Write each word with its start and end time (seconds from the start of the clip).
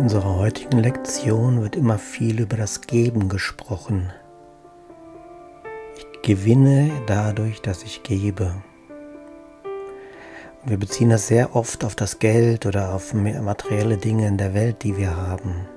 unserer 0.00 0.36
heutigen 0.36 0.78
Lektion 0.78 1.60
wird 1.60 1.76
immer 1.76 1.98
viel 1.98 2.40
über 2.40 2.56
das 2.56 2.80
Geben 2.80 3.28
gesprochen. 3.28 4.10
Ich 5.94 6.22
gewinne 6.22 6.90
dadurch, 7.06 7.60
dass 7.60 7.82
ich 7.82 8.02
gebe. 8.02 8.54
wir 10.64 10.78
beziehen 10.78 11.10
das 11.10 11.26
sehr 11.26 11.54
oft 11.54 11.84
auf 11.84 11.96
das 11.96 12.18
Geld 12.18 12.64
oder 12.64 12.94
auf 12.94 13.12
materielle 13.12 13.98
Dinge 13.98 14.26
in 14.26 14.38
der 14.38 14.54
Welt, 14.54 14.84
die 14.84 14.96
wir 14.96 15.14
haben. 15.14 15.68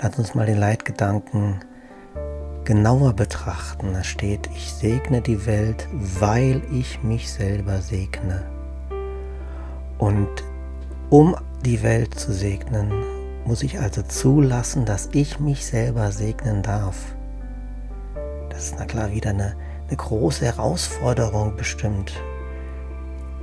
Lass 0.00 0.16
uns 0.20 0.36
mal 0.36 0.46
den 0.46 0.58
Leitgedanken 0.58 1.58
genauer 2.64 3.12
betrachten. 3.12 3.92
Da 3.92 4.04
steht, 4.04 4.48
ich 4.54 4.72
segne 4.72 5.20
die 5.20 5.46
Welt, 5.46 5.88
weil 5.92 6.62
ich 6.72 7.02
mich 7.02 7.32
selber 7.32 7.80
segne. 7.80 8.44
Und 9.98 10.44
um 11.10 11.34
die 11.64 11.82
Welt 11.82 12.14
zu 12.14 12.32
segnen, 12.32 13.15
muss 13.46 13.62
ich 13.62 13.78
also 13.78 14.02
zulassen, 14.02 14.84
dass 14.84 15.08
ich 15.12 15.38
mich 15.38 15.64
selber 15.64 16.10
segnen 16.10 16.62
darf. 16.62 16.96
Das 18.50 18.66
ist 18.66 18.76
na 18.78 18.86
klar 18.86 19.12
wieder 19.12 19.30
eine, 19.30 19.54
eine 19.86 19.96
große 19.96 20.44
Herausforderung 20.44 21.56
bestimmt, 21.56 22.12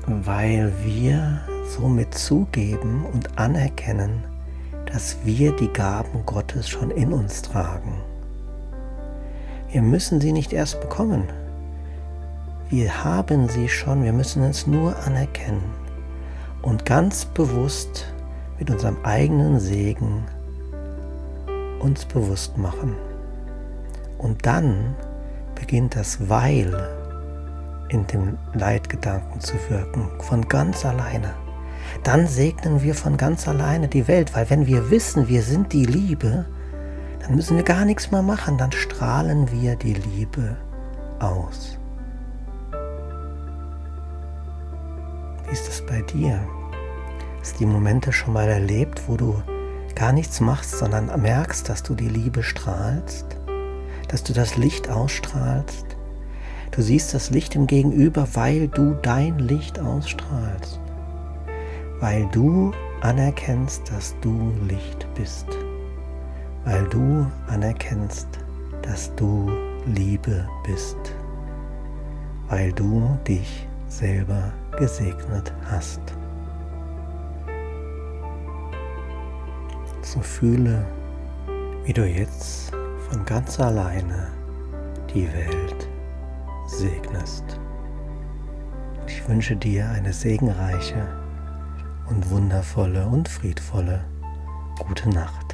weil 0.05 0.73
wir 0.83 1.41
somit 1.65 2.13
zugeben 2.13 3.05
und 3.13 3.37
anerkennen, 3.39 4.25
dass 4.91 5.17
wir 5.23 5.55
die 5.55 5.71
Gaben 5.71 6.25
Gottes 6.25 6.67
schon 6.67 6.91
in 6.91 7.13
uns 7.13 7.41
tragen. 7.41 8.01
Wir 9.71 9.81
müssen 9.81 10.19
sie 10.19 10.33
nicht 10.33 10.51
erst 10.51 10.81
bekommen. 10.81 11.23
Wir 12.69 13.03
haben 13.03 13.47
sie 13.47 13.69
schon, 13.69 14.03
wir 14.03 14.13
müssen 14.13 14.43
es 14.43 14.67
nur 14.67 14.97
anerkennen 15.05 15.63
und 16.61 16.85
ganz 16.85 17.25
bewusst 17.25 18.12
mit 18.63 18.71
unserem 18.71 18.95
eigenen 19.03 19.59
Segen 19.59 20.23
uns 21.81 22.05
bewusst 22.05 22.57
machen. 22.57 22.95
Und 24.17 24.45
dann 24.45 24.95
beginnt 25.53 25.97
das 25.97 26.29
Weil 26.29 26.73
in 27.89 28.07
dem 28.07 28.37
Leitgedanken 28.53 29.41
zu 29.41 29.55
wirken, 29.67 30.09
von 30.21 30.47
ganz 30.47 30.85
alleine. 30.85 31.33
Dann 32.05 32.25
segnen 32.25 32.81
wir 32.81 32.95
von 32.95 33.17
ganz 33.17 33.49
alleine 33.49 33.89
die 33.89 34.07
Welt, 34.07 34.33
weil 34.33 34.49
wenn 34.49 34.65
wir 34.65 34.89
wissen, 34.89 35.27
wir 35.27 35.41
sind 35.41 35.73
die 35.73 35.85
Liebe, 35.85 36.45
dann 37.19 37.35
müssen 37.35 37.57
wir 37.57 37.63
gar 37.63 37.83
nichts 37.83 38.11
mehr 38.11 38.21
machen, 38.21 38.57
dann 38.57 38.71
strahlen 38.71 39.51
wir 39.51 39.75
die 39.75 39.95
Liebe 39.95 40.55
aus. 41.19 41.77
Wie 45.45 45.51
ist 45.51 45.67
es 45.67 45.85
bei 45.85 46.01
dir? 46.03 46.39
Hast 47.43 47.59
die 47.59 47.65
Momente 47.65 48.13
schon 48.13 48.31
mal 48.31 48.47
erlebt, 48.47 49.01
wo 49.07 49.17
du 49.17 49.43
gar 49.95 50.13
nichts 50.13 50.39
machst, 50.39 50.77
sondern 50.77 51.07
merkst, 51.21 51.67
dass 51.67 51.83
du 51.83 51.93
die 51.93 52.07
Liebe 52.07 52.41
strahlst, 52.41 53.25
dass 54.07 54.23
du 54.23 54.31
das 54.31 54.55
Licht 54.55 54.89
ausstrahlst. 54.89 55.85
Du 56.71 56.81
siehst 56.81 57.13
das 57.13 57.31
Licht 57.31 57.55
im 57.55 57.67
Gegenüber, 57.67 58.29
weil 58.35 58.69
du 58.69 58.93
dein 59.01 59.39
Licht 59.39 59.77
ausstrahlst, 59.77 60.79
weil 61.99 62.29
du 62.31 62.71
anerkennst, 63.01 63.91
dass 63.91 64.15
du 64.21 64.53
Licht 64.69 65.05
bist, 65.13 65.47
weil 66.63 66.85
du 66.85 67.27
anerkennst, 67.47 68.29
dass 68.83 69.13
du 69.15 69.51
Liebe 69.85 70.47
bist, 70.65 70.95
weil 72.47 72.71
du 72.71 73.17
dich 73.27 73.67
selber 73.89 74.53
gesegnet 74.77 75.51
hast. 75.69 75.99
So 80.13 80.21
fühle, 80.21 80.85
wie 81.85 81.93
du 81.93 82.05
jetzt 82.05 82.71
von 83.09 83.25
ganz 83.25 83.59
alleine 83.59 84.27
die 85.11 85.27
Welt 85.33 85.89
segnest. 86.67 87.43
Ich 89.07 89.27
wünsche 89.27 89.55
dir 89.55 89.89
eine 89.89 90.13
segenreiche 90.13 91.07
und 92.11 92.29
wundervolle 92.29 93.07
und 93.07 93.27
friedvolle 93.27 94.05
gute 94.77 95.09
Nacht. 95.09 95.52